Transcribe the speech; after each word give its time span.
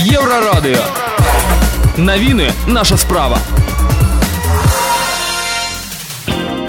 Еврорадио. 0.00 0.78
Новины 1.98 2.50
наша 2.66 2.96
справа. 2.96 3.38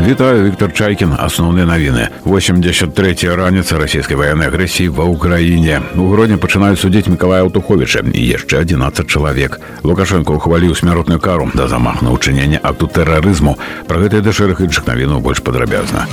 Вітаю 0.01 0.43
Віктор 0.43 0.73
Чайкін 0.73 1.13
асноўныя 1.15 1.63
навіны 1.65 2.09
83 2.25 3.15
раніца 3.35 3.79
расійскай 3.79 4.15
ваеннай 4.19 4.51
агрэсіі 4.51 4.91
ва 4.91 5.07
ўкраіне 5.07 5.79
у 5.95 6.11
грудні 6.11 6.35
пачынаюць 6.35 6.79
судзіць 6.79 7.07
мікалая 7.07 7.47
аўтуховіча 7.47 8.03
і 8.11 8.23
яшчэ 8.27 8.67
11 8.67 9.07
чалавек 9.07 9.59
лукашенко 9.83 10.35
ухваліў 10.35 10.75
смяротную 10.75 11.19
кару 11.19 11.47
да 11.55 11.67
замах 11.67 12.03
на 12.03 12.11
ўчынення 12.11 12.59
акту 12.59 12.87
тэрарызму 12.87 13.55
пра 13.87 14.03
гэтыя 14.03 14.19
да 14.19 14.35
шэраг 14.35 14.59
іншых 14.63 14.87
навінаў 14.87 15.23
больш 15.23 15.39
падрабязна 15.39 16.07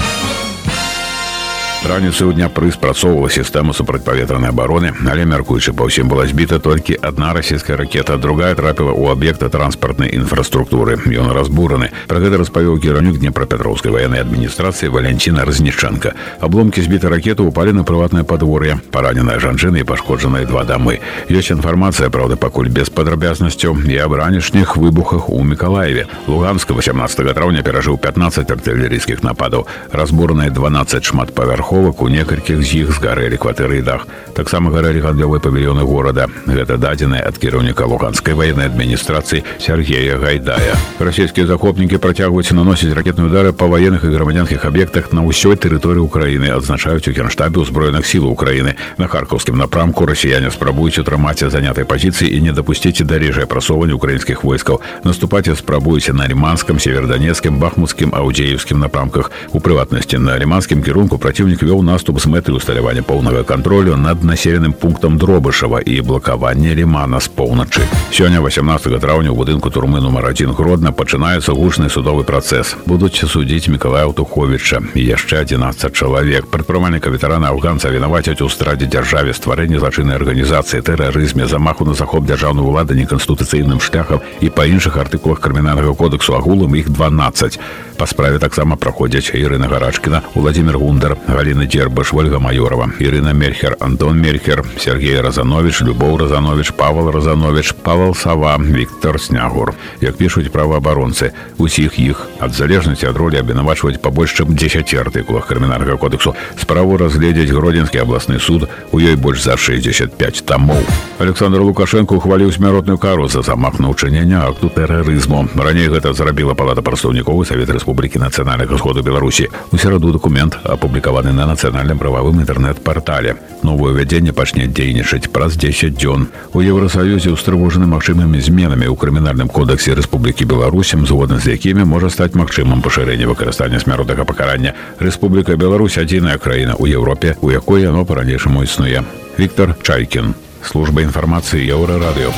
Раніцаю 1.84 2.32
дняпры 2.32 2.72
спрацоўвала 2.72 3.28
сістэму 3.28 3.76
супрацьпаветранай 3.76 4.48
абароны, 4.48 4.96
але 5.04 5.28
мяркуючы 5.28 5.76
па 5.76 5.84
ўсім 5.84 6.08
была 6.08 6.24
збіта 6.24 6.56
толькі 6.56 6.96
адна 6.96 7.36
расійская 7.36 7.76
ракета, 7.76 8.16
другая 8.16 8.56
трапіла 8.56 8.96
ў 8.96 9.12
аб'екта 9.12 9.52
транспартнай 9.52 10.08
інфраструктуры. 10.16 10.96
Ён 11.04 11.28
разбураны. 11.36 11.92
Пра 12.08 12.24
гэта 12.24 12.40
распавёў 12.40 12.80
кіраўнік 12.80 13.20
днепрапетроўскай 13.20 13.92
ваеннай 13.92 14.24
адміністрацыі 14.24 14.88
Валянціна 14.88 15.44
Разнічанка. 15.44 16.16
Абломкі 16.40 16.80
збіта 16.80 17.12
ракеты 17.12 17.44
упалі 17.44 17.76
на 17.76 17.84
прыватнае 17.84 18.24
падвор'е. 18.24 18.80
Параненая 18.88 19.36
жанчына 19.36 19.84
і 19.84 19.84
пашкоджаныя 19.84 20.48
два 20.48 20.64
дамы. 20.64 21.04
Ёсць 21.28 21.52
інфармацыя, 21.52 22.08
праўда, 22.08 22.40
пакуль 22.40 22.72
без 22.72 22.88
падрабязнасцяў 22.88 23.84
і 23.84 24.00
аб 24.00 24.16
ранішніх 24.16 24.80
выбухах 24.80 25.28
у 25.28 25.44
Мікалаеве. 25.44 26.08
Луганска 26.32 26.72
18 26.72 27.28
траўня 27.36 27.60
перажыў 27.60 28.00
15 28.00 28.48
артылерійскіх 28.48 29.20
нападаў. 29.20 29.68
Разбураныя 29.92 30.48
12 30.48 31.04
шматпавярховых 31.04 31.67
павярховак 31.68 32.00
у 32.00 32.08
некалькіх 32.08 32.64
з 32.64 32.88
іх 32.88 32.96
згарэлі 32.96 33.36
кватэры 33.36 33.78
і 33.78 33.84
дах 33.84 34.08
таксама 34.32 34.72
гарэлі 34.72 35.04
гандлёвыя 35.04 35.44
павільёны 35.44 35.84
горада 35.84 36.24
гэта 36.48 36.80
дадзеныя 36.80 37.20
ад 37.20 37.36
кіраўніка 37.36 37.84
луганскай 37.84 38.32
ваеннай 38.32 38.72
адміністрацыі 38.72 39.44
Сергея 39.60 40.16
гайдая 40.16 40.72
расійскія 40.96 41.44
захопнікі 41.46 42.00
працягваюць 42.00 42.56
наносіць 42.56 42.96
ракетныя 42.96 43.28
удары 43.28 43.52
па 43.52 43.68
ваенных 43.68 44.08
і 44.08 44.14
грамадзянскіх 44.16 44.64
аб'ектах 44.64 45.12
на 45.12 45.20
ўсёй 45.20 45.60
тэрыторыі 45.60 46.08
ўкраіны 46.08 46.48
адзначаюць 46.48 47.04
у 47.04 47.12
генштабе 47.12 47.60
ўзброеных 47.60 48.08
сіл 48.08 48.24
Украіны 48.24 48.80
на 48.96 49.04
харкаўскім 49.04 49.60
напрамку 49.60 50.08
расіяне 50.08 50.48
спрабуюць 50.48 50.96
утрымаць 50.96 51.44
занятай 51.44 51.84
пазіцыі 51.84 52.32
і 52.32 52.40
не 52.40 52.56
дапусціць 52.56 53.04
дарэжае 53.04 53.44
прасоўванне 53.44 53.92
украінскіх 53.92 54.48
войскаў 54.48 54.80
наступаць 55.04 55.52
спрабуюць 55.52 56.08
на 56.08 56.24
ліманскім 56.24 56.80
северданецкім 56.80 57.60
бахмутскім 57.60 58.16
аўдзеевскім 58.16 58.80
напрамках 58.80 59.28
у 59.52 59.60
прыватнасці 59.60 60.16
на 60.18 60.40
ліманскім 60.40 60.80
кірунку 60.80 61.18
праціўнік 61.34 61.57
Противник 61.58 61.62
вел 61.62 61.82
наступ 61.82 62.20
с 62.20 62.26
мэтай 62.26 62.54
усталявання 62.54 63.02
поўнага 63.02 63.42
контролю 63.42 63.96
над 63.96 64.22
населеным 64.22 64.72
пунктам 64.72 65.18
дробышава 65.18 65.80
і 65.80 66.00
блакавання 66.00 66.74
лімана 66.74 67.18
з 67.20 67.26
поўначы 67.26 67.82
сёння 68.12 68.38
18 68.38 69.00
траўня 69.00 69.32
у 69.32 69.34
будынку 69.34 69.68
турмы 69.70 70.00
нумар 70.00 70.26
один 70.26 70.52
гродна 70.54 70.92
пачынаецца 70.92 71.50
гучны 71.52 71.90
судовы 71.90 72.22
працэс 72.22 72.76
будуць 72.86 73.18
судзіць 73.18 73.66
мікалая 73.66 74.06
туховича 74.12 74.78
яшчэ 74.94 75.42
11 75.42 75.90
чалавек 75.92 76.46
прадпрымальніка 76.46 77.10
ветэрана 77.10 77.50
афганца 77.50 77.90
вінавацяць 77.90 78.38
у 78.40 78.48
страдзе 78.48 78.86
дзяржаве 78.86 79.34
стварэння 79.34 79.82
злачыннай 79.82 80.14
арганізацыі 80.14 80.86
тэрарызме 80.86 81.48
замаху 81.50 81.84
на 81.84 81.94
захоп 81.94 82.30
дзяржаўнай 82.30 82.62
улады 82.62 82.94
неканстытуцыйным 82.94 83.82
шляхам 83.82 84.22
і 84.38 84.54
па 84.54 84.70
іншых 84.70 85.02
артыкулах 85.02 85.42
крымінальнага 85.42 85.98
кодексу 85.98 86.38
агулам 86.38 86.78
іх 86.78 86.94
12 86.94 87.58
па 87.98 88.06
справе 88.06 88.38
таксама 88.38 88.76
праходзяць 88.76 89.32
Ірына 89.34 89.68
гарачкіна 89.70 90.22
владимир 90.34 90.78
гундар 90.78 91.16
галина 91.26 91.64
Галина 91.64 91.66
Дербаш, 91.66 92.12
Ольга 92.12 92.38
Майорова, 92.38 92.90
Ирина 92.98 93.32
Мельхер, 93.32 93.76
Антон 93.80 94.20
Мельхер, 94.20 94.64
Сергей 94.78 95.20
Разанович, 95.20 95.82
Любоў 95.82 96.18
Разанович, 96.18 96.72
Павел 96.72 97.10
Разанович, 97.10 97.74
Павел 97.74 98.14
Сава, 98.14 98.56
Віктор 98.58 99.20
Снягур. 99.20 99.74
Як 100.00 100.16
пішуць 100.16 100.48
праваабаронцы, 100.48 101.32
усіх 101.58 101.98
іх 101.98 102.26
ад 102.40 102.52
залежнасці 102.52 103.06
ад 103.06 103.16
ролі 103.16 103.38
абвінавачваць 103.38 104.00
па 104.02 104.10
больш 104.10 104.34
чым 104.34 104.54
10 104.54 104.94
артыкулах 104.94 105.46
крымінальнага 105.46 105.96
кодексу. 105.96 106.34
Справу 106.60 106.96
разгледзець 106.96 107.52
гродзенскі 107.54 107.98
абласны 107.98 108.40
суд, 108.40 108.68
у 108.92 108.98
ёй 108.98 109.16
больш 109.16 109.42
за 109.42 109.56
65 109.56 110.44
тамоў. 110.44 110.82
Александр 111.18 111.60
Лукашенко 111.60 112.16
ухваліў 112.16 112.52
смяротную 112.52 112.98
кару 112.98 113.28
за 113.28 113.42
замах 113.42 113.78
на 113.78 113.88
ўчынення 113.88 114.48
акту 114.48 114.68
тэрарызму. 114.68 115.48
Раней 115.54 115.88
гэта 115.88 116.12
зрабіла 116.12 116.54
палата 116.54 116.82
прадстаўнікоў 116.82 117.44
Савет 117.44 117.70
Рэспублікі 117.70 117.87
нацыянальнага 117.88 118.78
сходу 118.78 119.02
Беларусі. 119.02 119.48
У 119.72 119.78
сераду 119.78 120.12
дакумент 120.12 120.58
апублікаваны 120.64 121.32
на 121.32 121.46
нацыянальным 121.46 121.98
прававым 121.98 122.40
інтэрнэт-партале. 122.42 123.36
Новое 123.62 123.92
ўвядзенне 123.92 124.32
пачне 124.32 124.66
дзейнічаць 124.66 125.30
праз 125.32 125.56
10 125.56 125.96
дзён. 125.96 126.28
У 126.52 126.60
Еўросаюзе 126.60 127.32
ўстрывожаны 127.32 127.86
магчымымі 127.86 128.40
зменамі 128.40 128.90
ў 128.90 128.96
крымінальным 128.96 129.48
кодексе 129.48 129.94
Рэспублікі 129.94 130.44
Беларусем, 130.44 131.06
згодна 131.06 131.38
з 131.38 131.54
якімі 131.54 131.84
можа 131.84 132.10
стаць 132.10 132.34
магчымым 132.34 132.82
пашырэнне 132.82 133.26
выкарыстання 133.26 133.80
смяротнага 133.80 134.24
пакарання. 134.24 134.74
Рэспубліка 134.98 135.56
Беларусь 135.56 135.98
адзіная 135.98 136.38
краіна 136.38 136.74
ў 136.74 136.98
Еўропе, 136.98 137.36
у 137.40 137.50
якой 137.50 137.82
яно 137.86 138.04
па-ранейшаму 138.04 138.64
існуе. 138.64 139.04
Віктор 139.38 139.74
Чайкін, 139.82 140.34
служба 140.62 141.02
інфармацыі 141.02 141.64
Еўрарадыё. 141.64 142.32